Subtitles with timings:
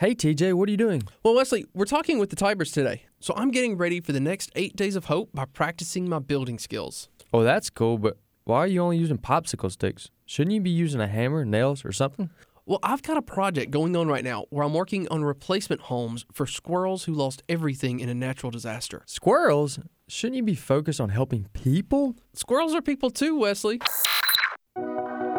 [0.00, 1.02] Hey, TJ, what are you doing?
[1.22, 3.02] Well, Wesley, we're talking with the Tybors today.
[3.20, 6.58] So I'm getting ready for the next eight days of hope by practicing my building
[6.58, 7.10] skills.
[7.34, 10.08] Oh, that's cool, but why are you only using popsicle sticks?
[10.24, 12.30] Shouldn't you be using a hammer, nails, or something?
[12.64, 16.24] Well, I've got a project going on right now where I'm working on replacement homes
[16.32, 19.02] for squirrels who lost everything in a natural disaster.
[19.04, 19.80] Squirrels?
[20.08, 22.16] Shouldn't you be focused on helping people?
[22.32, 23.82] Squirrels are people too, Wesley.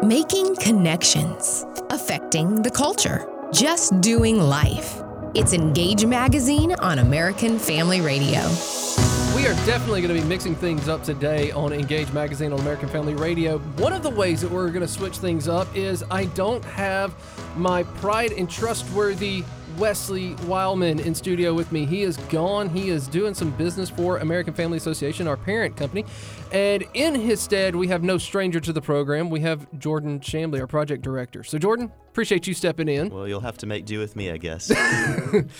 [0.04, 5.02] Making connections, affecting the culture, just doing life.
[5.34, 8.40] It's Engage Magazine on American Family Radio.
[9.36, 12.88] We are definitely going to be mixing things up today on Engage Magazine on American
[12.88, 13.58] Family Radio.
[13.76, 17.14] One of the ways that we're going to switch things up is I don't have
[17.54, 19.44] my pride and trustworthy
[19.78, 21.86] Wesley Wildmon in studio with me.
[21.86, 22.68] He is gone.
[22.68, 26.04] He is doing some business for American Family Association, our parent company.
[26.52, 29.30] And in his stead, we have no stranger to the program.
[29.30, 31.42] We have Jordan Shambly, our project director.
[31.44, 33.08] So, Jordan, appreciate you stepping in.
[33.08, 34.70] Well, you'll have to make do with me, I guess.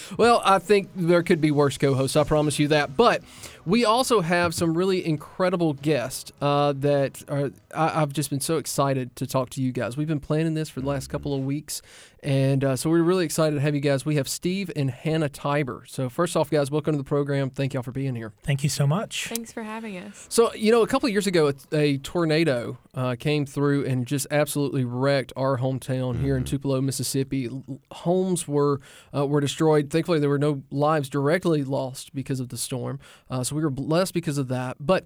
[0.18, 2.94] well, I think there could be worse co hosts, I promise you that.
[2.94, 3.22] But
[3.64, 8.58] we also have some really incredible guests uh, that are, I, have just been so
[8.58, 9.96] excited to talk to you guys.
[9.96, 11.80] We've been planning this for the last couple of weeks.
[12.22, 14.06] And uh, so we're really excited to have you guys.
[14.06, 15.88] We have Steve and Hannah Tybor.
[15.88, 17.50] So, first off, guys, welcome to the program.
[17.50, 18.32] Thank y'all for being here.
[18.44, 19.26] Thank you so much.
[19.26, 20.26] Thanks for having us.
[20.28, 24.28] So, you know, a couple of years ago, a tornado uh, came through and just
[24.30, 26.24] absolutely wrecked our hometown mm-hmm.
[26.24, 26.50] here in mm-hmm.
[26.50, 27.50] Tupelo, Mississippi.
[27.90, 28.80] Homes were
[29.14, 29.90] uh, were destroyed.
[29.90, 33.00] Thankfully, there were no lives directly lost because of the storm.
[33.30, 34.76] Uh, so we were blessed because of that.
[34.80, 35.04] But,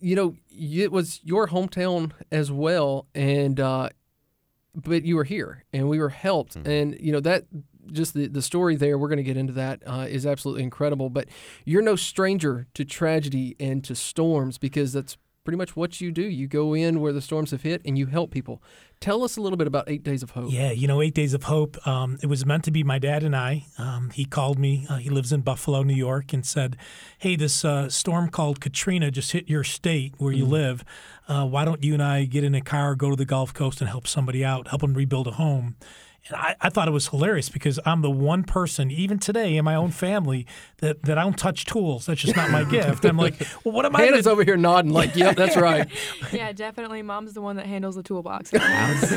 [0.00, 3.06] you know, it was your hometown as well.
[3.14, 3.90] And, uh,
[4.76, 6.70] but you were here and we were helped mm-hmm.
[6.70, 7.44] and you know that
[7.90, 11.08] just the, the story there we're going to get into that uh, is absolutely incredible
[11.08, 11.26] but
[11.64, 15.16] you're no stranger to tragedy and to storms because that's
[15.46, 16.22] pretty much what you do.
[16.22, 18.62] You go in where the storms have hit and you help people.
[18.98, 20.50] Tell us a little bit about Eight Days of Hope.
[20.50, 23.22] Yeah, you know, Eight Days of Hope, um, it was meant to be my dad
[23.22, 23.66] and I.
[23.78, 26.76] Um, he called me, uh, he lives in Buffalo, New York, and said,
[27.18, 30.52] Hey, this uh, storm called Katrina just hit your state where you mm-hmm.
[30.52, 30.84] live.
[31.28, 33.80] Uh, why don't you and I get in a car, go to the Gulf Coast,
[33.80, 35.76] and help somebody out, help them rebuild a home?
[36.28, 39.64] And I, I, thought it was hilarious because I'm the one person, even today in
[39.64, 40.46] my own family,
[40.78, 42.06] that, that I don't touch tools.
[42.06, 43.04] That's just not my gift.
[43.04, 44.02] I'm like, well, what am I?
[44.02, 45.88] Hannah's over here nodding, like, yep, that's right.
[46.32, 47.02] yeah, definitely.
[47.02, 49.12] Mom's the one that handles the toolbox in the house.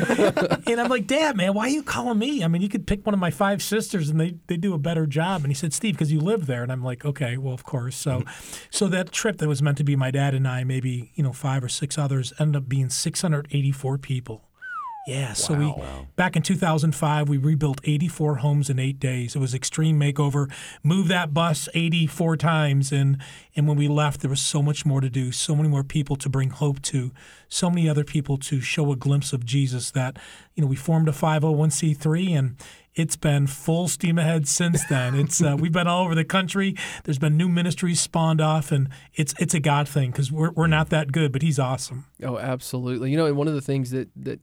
[0.66, 2.44] and I'm like, Dad, man, why are you calling me?
[2.44, 4.78] I mean, you could pick one of my five sisters and they, they do a
[4.78, 5.42] better job.
[5.42, 6.62] And he said, Steve, because you live there.
[6.62, 7.96] And I'm like, okay, well, of course.
[7.96, 8.54] So, mm-hmm.
[8.70, 11.32] so that trip that was meant to be my dad and I, maybe, you know,
[11.32, 14.49] five or six others, ended up being 684 people.
[15.06, 15.74] Yeah, so wow.
[15.76, 19.34] we back in 2005 we rebuilt 84 homes in 8 days.
[19.34, 20.52] It was extreme makeover.
[20.82, 23.18] Moved that bus 84 times and
[23.56, 26.16] and when we left there was so much more to do, so many more people
[26.16, 27.12] to bring hope to,
[27.48, 30.18] so many other people to show a glimpse of Jesus that
[30.54, 32.56] you know, we formed a 501c3 and
[32.94, 35.14] it's been full steam ahead since then.
[35.14, 36.76] It's uh, we've been all over the country.
[37.04, 40.66] There's been new ministries spawned off, and it's it's a God thing because we're we're
[40.66, 42.06] not that good, but He's awesome.
[42.22, 43.10] Oh, absolutely.
[43.10, 44.42] You know, and one of the things that that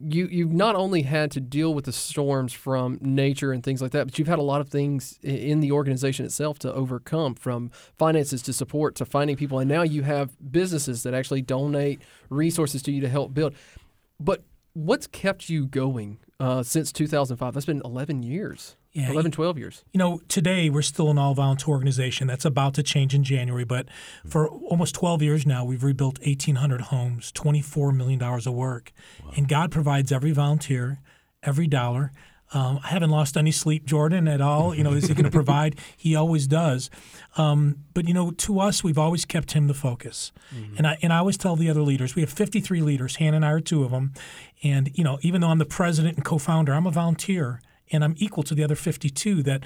[0.00, 3.92] you you've not only had to deal with the storms from nature and things like
[3.92, 7.70] that, but you've had a lot of things in the organization itself to overcome, from
[7.98, 12.00] finances to support to finding people, and now you have businesses that actually donate
[12.30, 13.54] resources to you to help build.
[14.18, 17.54] But what's kept you going uh, since 2005?
[17.54, 19.84] That's been 11 years yeah, 11, 12 years.
[19.92, 22.26] You know, today we're still an all volunteer organization.
[22.26, 23.64] That's about to change in January.
[23.64, 23.86] But
[24.26, 28.92] for almost 12 years now, we've rebuilt 1,800 homes, $24 million of work.
[29.24, 29.32] Wow.
[29.36, 30.98] And God provides every volunteer,
[31.42, 32.10] every dollar.
[32.52, 34.74] Um, I haven't lost any sleep, Jordan, at all.
[34.74, 35.78] You know, is he going to provide?
[35.96, 36.90] He always does.
[37.36, 40.32] Um, but you know, to us, we've always kept him the focus.
[40.52, 40.78] Mm-hmm.
[40.78, 43.16] And I and I always tell the other leaders, we have 53 leaders.
[43.16, 44.14] Hannah and I are two of them.
[44.64, 48.14] And you know, even though I'm the president and co-founder, I'm a volunteer and I'm
[48.18, 49.64] equal to the other 52 that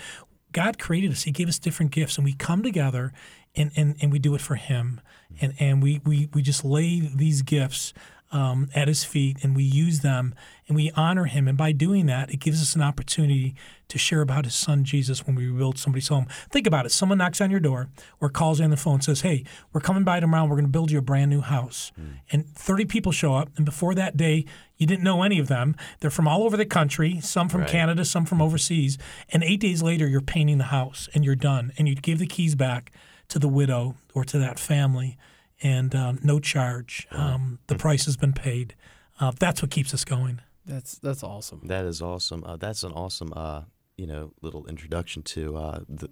[0.53, 1.25] God created us.
[1.25, 3.12] He gave us different gifts, and we come together
[3.57, 5.01] and, and, and we do it for Him.
[5.41, 7.93] And, and we, we, we just lay these gifts
[8.34, 10.34] um, at His feet and we use them
[10.67, 11.47] and we honor Him.
[11.47, 13.55] And by doing that, it gives us an opportunity
[13.89, 16.27] to share about His Son Jesus when we rebuild somebody's home.
[16.51, 16.91] Think about it.
[16.91, 17.89] Someone knocks on your door
[18.21, 20.45] or calls you on the phone and says, Hey, we're coming by tomorrow.
[20.45, 21.92] We're going to build you a brand new house.
[21.98, 22.19] Mm.
[22.33, 23.51] And 30 people show up.
[23.57, 24.45] And before that day,
[24.77, 25.77] you didn't know any of them.
[26.01, 27.71] They're from all over the country, some from right.
[27.71, 28.98] Canada, some from overseas.
[29.28, 31.72] And eight days later, you're painting the house and you're done.
[31.78, 32.91] And you give the keys back
[33.28, 35.16] to the widow or to that family
[35.65, 37.09] and um, no charge.
[37.11, 37.81] Um, the hmm.
[37.81, 38.77] price has been paid.
[39.19, 40.41] Uh, that's what keeps us going.
[40.66, 41.63] That's that's awesome.
[41.65, 42.45] That is awesome.
[42.45, 43.63] Uh, that's an awesome, uh,
[43.97, 46.11] you know, little introduction to uh, the,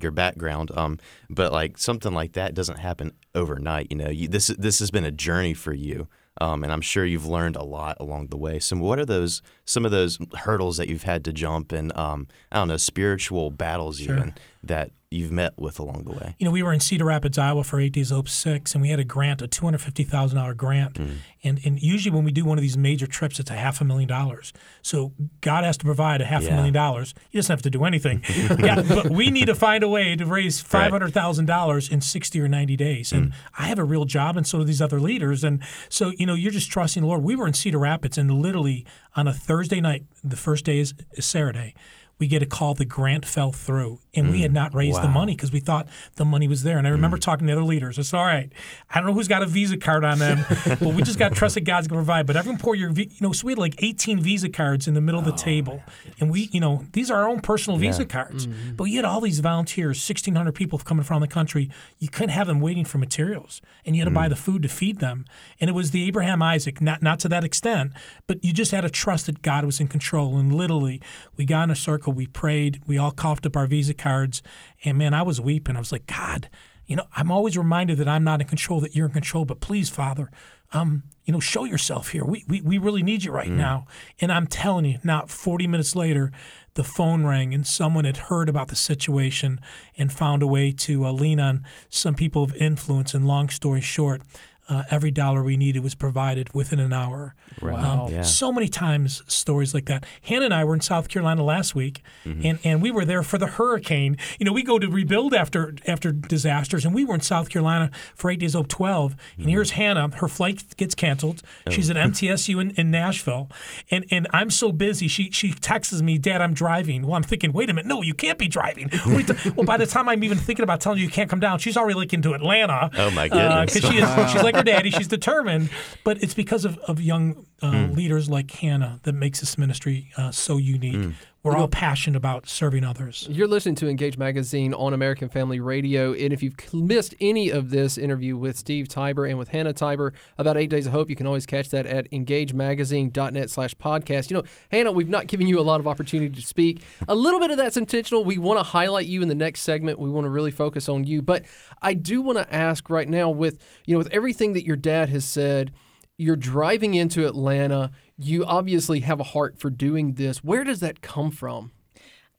[0.00, 0.70] your background.
[0.76, 0.98] Um,
[1.28, 3.88] but like something like that doesn't happen overnight.
[3.90, 6.08] You know, you, this this has been a journey for you
[6.40, 8.58] Um, and I'm sure you've learned a lot along the way.
[8.58, 12.26] So, what are those some of those hurdles that you've had to jump and um,
[12.52, 16.34] I don't know spiritual battles even that you've met with along the way?
[16.38, 18.88] You know, we were in Cedar Rapids, Iowa for Eight Days Hope Six, and we
[18.88, 20.98] had a grant, a two hundred fifty thousand dollar grant.
[21.42, 23.84] And and usually when we do one of these major trips, it's a half a
[23.84, 24.52] million dollars.
[24.82, 27.14] So God has to provide a half a million dollars.
[27.30, 28.22] He doesn't have to do anything.
[28.58, 32.00] yeah, but we need to find a way to raise five hundred thousand dollars in
[32.00, 33.12] sixty or ninety days.
[33.12, 35.44] And I have a real job, and so do these other leaders.
[35.44, 37.22] And so you know, you're just trusting the Lord.
[37.22, 38.84] We were in Cedar Rapids, and literally
[39.16, 41.74] on a Thursday night, the first day is, is Saturday.
[42.18, 42.74] We get a call.
[42.74, 44.54] The grant fell through, and we had mm.
[44.54, 46.78] not raised the money because we thought the money was there.
[46.78, 46.94] And I mm.
[46.94, 47.98] remember talking to the other leaders.
[47.98, 48.52] It's all right.
[48.90, 51.34] I don't know who's got a Visa card on them, but we just got to
[51.34, 52.26] trust that God's going to provide.
[52.26, 55.00] But everyone pour your, you know, so we had like 18 Visa cards in the
[55.00, 55.82] middle of the oh, table,
[56.20, 58.46] and we, you know, these are our own personal Visa cards.
[58.46, 58.76] Mm-hmm.
[58.76, 61.70] But you had all these volunteers, 1,600 people coming from the country.
[61.98, 64.30] You couldn't have them waiting for materials, and you had to buy mm.
[64.30, 65.24] the food to feed them.
[65.60, 67.92] And it was the Abraham Isaac, not not to that extent,
[68.26, 70.36] but you just had to trust that God was in control.
[70.36, 71.00] And literally,
[71.36, 74.42] we got in a circle, we prayed, we all coughed up our Visa cards,
[74.84, 75.76] and man, I was weeping.
[75.76, 76.48] I was like, God,
[76.86, 79.44] you know, I'm always reminded that I'm not in control, that you're in control.
[79.44, 80.30] But please, Father,
[80.72, 82.24] um, you know, show yourself here.
[82.24, 83.86] We, we, we really need you right now.
[84.20, 86.32] And I'm telling you, not 40 minutes later,
[86.74, 89.60] the phone rang and someone had heard about the situation
[89.96, 93.14] and found a way to uh, lean on some people of influence.
[93.14, 94.20] And long story short,
[94.68, 97.34] uh, every dollar we needed was provided within an hour.
[97.60, 98.06] Wow.
[98.06, 98.22] Um, yeah.
[98.22, 100.04] So many times stories like that.
[100.22, 102.46] Hannah and I were in South Carolina last week, mm-hmm.
[102.46, 104.16] and, and we were there for the hurricane.
[104.38, 107.90] You know, we go to rebuild after after disasters, and we were in South Carolina
[108.14, 109.12] for eight days of twelve.
[109.12, 109.48] And mm-hmm.
[109.50, 110.08] here's Hannah.
[110.16, 111.42] Her flight gets canceled.
[111.66, 111.70] Oh.
[111.70, 113.50] She's at MTSU in, in Nashville,
[113.90, 115.08] and and I'm so busy.
[115.08, 117.06] She she texts me, Dad, I'm driving.
[117.06, 118.88] Well, I'm thinking, wait a minute, no, you can't be driving.
[118.90, 121.10] What are you t- well, by the time I'm even thinking about telling you you
[121.10, 122.90] can't come down, she's already like into Atlanta.
[122.96, 123.52] Oh, my goodness.
[123.52, 124.90] Uh, because she is, she's like her daddy.
[124.90, 125.70] She's determined,
[126.04, 130.30] but it's because of, of young uh, leaders like Hannah that makes this ministry uh,
[130.30, 131.12] so unique.
[131.44, 133.28] We're all passionate about serving others.
[133.30, 136.14] You're listening to Engage Magazine on American Family Radio.
[136.14, 140.14] And if you've missed any of this interview with Steve Tybor and with Hannah Tybor
[140.38, 144.30] about Eight Days of Hope, you can always catch that at engagemagazine.net slash podcast.
[144.30, 146.82] You know, Hannah, we've not given you a lot of opportunity to speak.
[147.08, 148.24] A little bit of that's intentional.
[148.24, 149.98] We want to highlight you in the next segment.
[149.98, 151.20] We want to really focus on you.
[151.20, 151.44] But
[151.82, 155.10] I do want to ask right now with, you know, with everything that your dad
[155.10, 155.72] has said,
[156.16, 157.90] you're driving into Atlanta.
[158.18, 160.44] You obviously have a heart for doing this.
[160.44, 161.72] Where does that come from?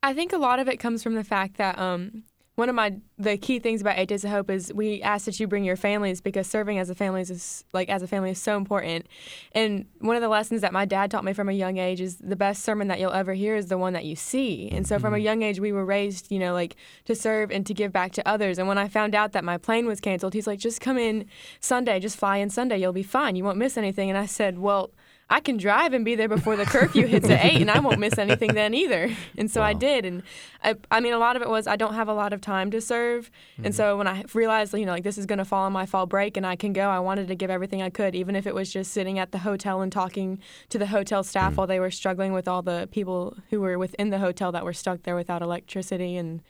[0.01, 2.23] I think a lot of it comes from the fact that um,
[2.55, 5.39] one of my the key things about Eight Days of Hope is we ask that
[5.39, 8.41] you bring your families because serving as a family is like as a family is
[8.41, 9.07] so important.
[9.51, 12.17] And one of the lessons that my dad taught me from a young age is
[12.17, 14.69] the best sermon that you'll ever hear is the one that you see.
[14.71, 17.65] And so from a young age we were raised, you know, like to serve and
[17.65, 18.57] to give back to others.
[18.57, 21.25] And when I found out that my plane was canceled, he's like, just come in
[21.59, 24.09] Sunday, just fly in Sunday, you'll be fine, you won't miss anything.
[24.09, 24.91] And I said, well.
[25.27, 27.99] I can drive and be there before the curfew hits at eight, and I won't
[27.99, 29.11] miss anything then either.
[29.37, 30.23] And so I did, and
[30.63, 32.71] I, I mean, a lot of it was I don't have a lot of time
[32.71, 33.73] to serve, and mm-hmm.
[33.73, 36.05] so when I realized, you know, like this is going to fall on my fall
[36.05, 38.55] break, and I can go, I wanted to give everything I could, even if it
[38.55, 40.39] was just sitting at the hotel and talking
[40.69, 41.57] to the hotel staff mm.
[41.57, 44.73] while they were struggling with all the people who were within the hotel that were
[44.73, 46.41] stuck there without electricity and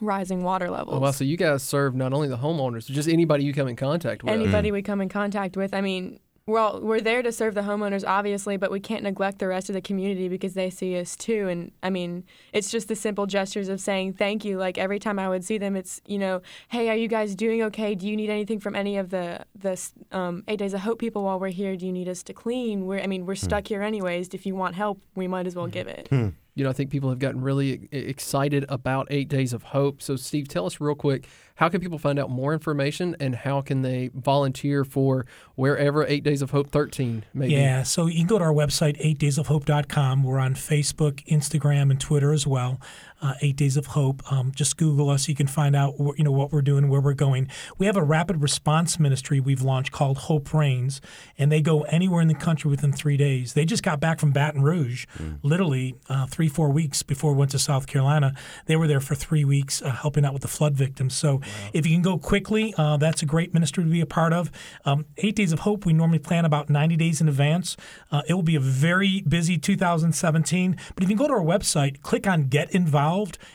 [0.00, 0.96] rising water levels.
[0.96, 1.10] Oh, wow.
[1.10, 4.22] So you guys serve not only the homeowners, but just anybody you come in contact
[4.22, 4.32] with.
[4.32, 5.74] anybody we come in contact with.
[5.74, 9.46] I mean, well, we're there to serve the homeowners, obviously, but we can't neglect the
[9.46, 11.46] rest of the community because they see us too.
[11.48, 14.58] And I mean, it's just the simple gestures of saying thank you.
[14.58, 17.62] Like every time I would see them, it's you know, hey, are you guys doing
[17.64, 17.94] okay?
[17.94, 21.22] Do you need anything from any of the the um, Eight Days of Hope people
[21.22, 21.76] while we're here?
[21.76, 22.86] Do you need us to clean?
[22.86, 23.46] We're I mean, we're hmm.
[23.46, 24.30] stuck here anyways.
[24.32, 25.72] If you want help, we might as well hmm.
[25.72, 26.08] give it.
[26.08, 26.28] Hmm.
[26.54, 30.02] You know, I think people have gotten really excited about Eight Days of Hope.
[30.02, 33.60] So, Steve, tell us real quick how can people find out more information and how
[33.60, 37.54] can they volunteer for wherever Eight Days of Hope 13 may be?
[37.54, 40.24] Yeah, so you can go to our website, 8daysofhope.com.
[40.24, 42.80] We're on Facebook, Instagram, and Twitter as well.
[43.22, 44.20] Uh, Eight Days of Hope.
[44.32, 45.28] Um, just Google us.
[45.28, 47.48] You can find out wh- you know what we're doing, where we're going.
[47.78, 51.00] We have a rapid response ministry we've launched called Hope Reigns,
[51.38, 53.54] and they go anywhere in the country within three days.
[53.54, 55.06] They just got back from Baton Rouge,
[55.42, 58.34] literally uh, three, four weeks before we went to South Carolina.
[58.66, 61.14] They were there for three weeks uh, helping out with the flood victims.
[61.14, 61.40] So
[61.72, 64.50] if you can go quickly, uh, that's a great ministry to be a part of.
[64.84, 67.76] Um, Eight Days of Hope, we normally plan about 90 days in advance.
[68.10, 70.76] Uh, it will be a very busy 2017.
[70.94, 73.11] But if you can go to our website, click on Get Involved,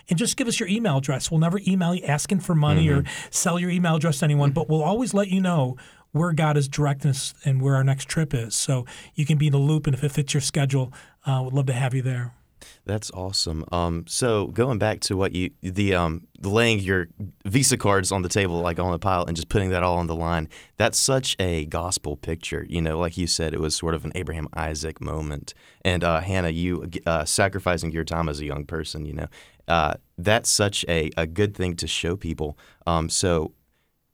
[0.09, 1.29] and just give us your email address.
[1.29, 4.69] We'll never email you asking for money or sell your email address to anyone, but
[4.69, 5.77] we'll always let you know
[6.11, 8.55] where God is directing us and where our next trip is.
[8.55, 8.85] So
[9.15, 10.93] you can be in the loop, and if it fits your schedule,
[11.25, 12.33] uh, we'd love to have you there.
[12.85, 13.65] That's awesome.
[13.71, 17.07] Um, so going back to what you the um laying your
[17.45, 20.07] Visa cards on the table like on a pile and just putting that all on
[20.07, 20.47] the line.
[20.77, 22.65] That's such a gospel picture.
[22.69, 25.53] You know, like you said, it was sort of an Abraham Isaac moment.
[25.83, 29.05] And uh, Hannah, you uh, sacrificing your time as a young person.
[29.05, 29.27] You know,
[29.67, 32.57] uh, that's such a, a good thing to show people.
[32.85, 33.53] Um, so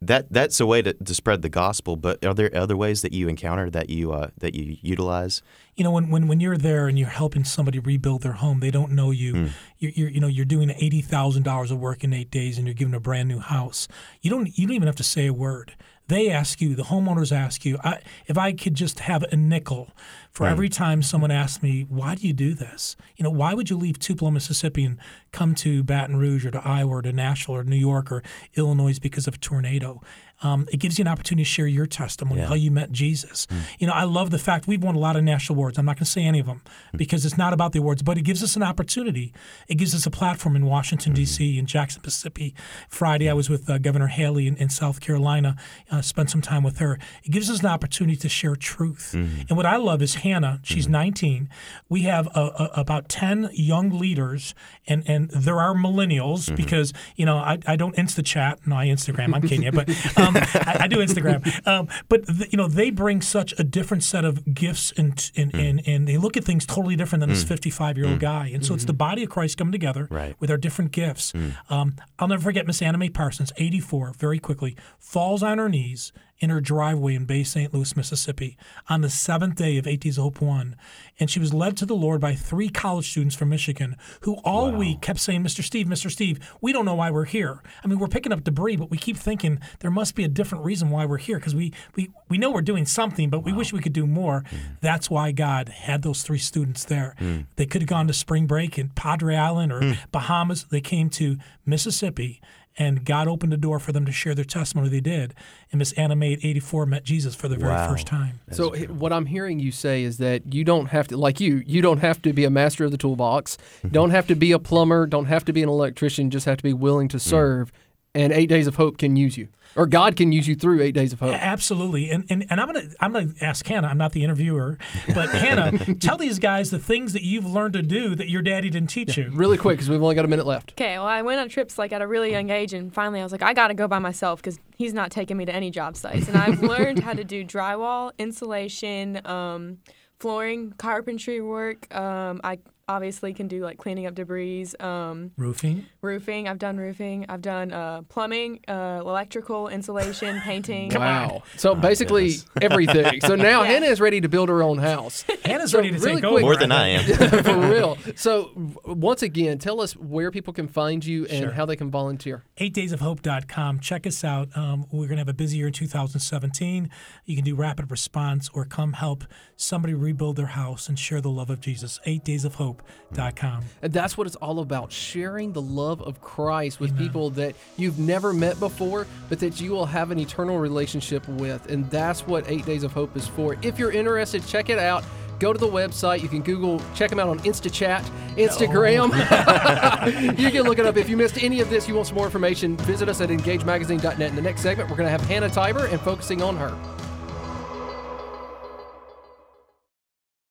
[0.07, 1.95] that that's a way to, to spread the gospel.
[1.95, 5.41] But are there other ways that you encounter that you uh, that you utilize?
[5.75, 8.71] You know, when, when when you're there and you're helping somebody rebuild their home, they
[8.71, 9.33] don't know you.
[9.33, 9.49] Mm.
[9.79, 12.67] You're, you're, you know you're doing eighty thousand dollars of work in eight days, and
[12.67, 13.87] you're giving a brand new house.
[14.21, 15.75] You don't you don't even have to say a word.
[16.07, 19.91] They ask you, the homeowners ask you, I, if I could just have a nickel
[20.31, 22.95] for every time someone asks me, why do you do this?
[23.15, 24.97] You know, why would you leave Tupelo, Mississippi and
[25.31, 28.23] come to Baton Rouge or to Iowa or to Nashville or New York or
[28.55, 30.01] Illinois because of a tornado?
[30.43, 32.47] Um, it gives you an opportunity to share your testimony, yeah.
[32.47, 33.45] how you met Jesus.
[33.47, 33.57] Mm.
[33.79, 35.77] You know, I love the fact we've won a lot of national awards.
[35.77, 36.61] I'm not going to say any of them
[36.93, 36.97] mm.
[36.97, 39.33] because it's not about the awards, but it gives us an opportunity.
[39.67, 41.17] It gives us a platform in Washington, mm.
[41.17, 42.53] D.C., in Jackson, Mississippi.
[42.89, 45.55] Friday, I was with uh, Governor Haley in, in South Carolina,
[45.89, 46.99] uh, spent some time with her.
[47.23, 49.13] It gives us an opportunity to share truth.
[49.15, 49.49] Mm.
[49.49, 50.93] And what I love is Hannah, she's mm-hmm.
[50.93, 51.49] 19.
[51.89, 54.53] We have a, a, about 10 young leaders,
[54.87, 56.55] and, and there are millennials mm-hmm.
[56.55, 58.59] because, you know, I, I don't Insta chat.
[58.65, 59.33] No, I Instagram.
[59.33, 59.71] I'm kidding you.
[59.71, 61.43] But um, um, I, I, do Instagram.
[61.67, 65.51] Um, but the, you know, they bring such a different set of gifts, and and,
[65.51, 65.69] mm.
[65.69, 67.33] and, and they look at things totally different than mm.
[67.33, 68.21] this 55 year old mm.
[68.21, 68.51] guy.
[68.53, 68.75] And so mm-hmm.
[68.75, 70.35] it's the body of Christ coming together right.
[70.39, 71.31] with our different gifts.
[71.31, 71.55] Mm.
[71.69, 76.11] Um, I'll never forget Miss Anna Mae Parsons, 84, very quickly falls on her knees
[76.43, 77.73] in her driveway in Bay St.
[77.73, 78.57] Louis, Mississippi,
[78.89, 80.75] on the seventh day of Eight Hope 1.
[81.17, 84.69] And she was led to the Lord by three college students from Michigan who all
[84.71, 84.77] wow.
[84.77, 85.63] week kept saying, Mr.
[85.63, 86.11] Steve, Mr.
[86.11, 87.61] Steve, we don't know why we're here.
[87.81, 90.63] I mean, we're picking up debris, but we keep thinking there must be a different
[90.63, 93.45] reason why we're here because we, we, we know we're doing something, but wow.
[93.45, 94.43] we wish we could do more.
[94.49, 94.57] Mm.
[94.81, 97.15] That's why God had those three students there.
[97.19, 97.47] Mm.
[97.55, 99.97] They could have gone to spring break in Padre Island or mm.
[100.11, 100.65] Bahamas.
[100.65, 102.41] They came to Mississippi
[102.77, 104.89] and God opened the door for them to share their testimony.
[104.89, 105.33] They did,
[105.71, 107.89] and Miss Anna Mae, 84, met Jesus for the very wow.
[107.89, 108.39] first time.
[108.47, 108.95] That's so incredible.
[108.95, 111.99] what I'm hearing you say is that you don't have to, like you, you don't
[111.99, 113.57] have to be a master of the toolbox,
[113.91, 116.63] don't have to be a plumber, don't have to be an electrician, just have to
[116.63, 117.21] be willing to mm.
[117.21, 117.75] serve, mm.
[118.15, 120.93] And Eight Days of Hope can use you or God can use you through eight
[120.93, 121.33] days of hope.
[121.33, 123.87] Absolutely, and and, and I'm gonna I'm gonna ask Hannah.
[123.87, 124.77] I'm not the interviewer,
[125.13, 128.69] but Hannah, tell these guys the things that you've learned to do that your daddy
[128.69, 129.31] didn't teach yeah, you.
[129.31, 130.73] Really quick, because we've only got a minute left.
[130.73, 133.23] Okay, well, I went on trips like at a really young age, and finally I
[133.23, 135.71] was like, I got to go by myself because he's not taking me to any
[135.71, 139.25] job sites, and I've learned how to do drywall, insulation.
[139.25, 139.79] Um,
[140.19, 141.93] flooring, carpentry work.
[141.93, 144.67] Um, I obviously can do like cleaning up debris.
[144.79, 145.85] Um, roofing.
[146.01, 146.47] Roofing.
[146.47, 147.25] I've done roofing.
[147.29, 150.91] I've done uh, plumbing, uh, electrical, insulation, painting.
[150.93, 151.43] Wow.
[151.57, 152.45] So oh, basically goodness.
[152.61, 153.21] everything.
[153.21, 153.69] So now yeah.
[153.69, 155.23] Hannah is ready to build her own house.
[155.45, 156.41] Hannah's so ready to really take quick, over.
[156.41, 157.43] More than I am.
[157.43, 157.97] For real.
[158.15, 158.51] So
[158.85, 161.51] once again, tell us where people can find you and sure.
[161.51, 162.43] how they can volunteer.
[162.57, 163.79] EightDaysOfHope.com.
[163.79, 164.49] Check us out.
[164.55, 166.89] Um, we're going to have a busy year in 2017.
[167.25, 169.23] You can do rapid response or come help
[169.55, 171.99] somebody rebuild their house and share the love of Jesus.
[172.05, 172.72] Eight Days of Hope
[173.15, 173.63] hope.com.
[173.81, 177.03] And that's what it's all about sharing the love of Christ with Amen.
[177.03, 181.69] people that you've never met before, but that you will have an eternal relationship with.
[181.69, 183.57] And that's what Eight Days of Hope is for.
[183.61, 185.03] If you're interested, check it out
[185.39, 186.21] go to the website.
[186.21, 188.01] You can Google, check them out on InstaChat,
[188.37, 189.11] Instagram.
[189.13, 190.07] Oh.
[190.37, 190.95] you can look it up.
[190.95, 194.21] If you missed any of this, you want some more information, visit us at engagemagazine.net.
[194.21, 197.02] In the next segment, we're going to have Hannah Tybor and focusing on her.